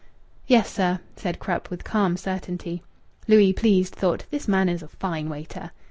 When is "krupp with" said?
1.37-1.83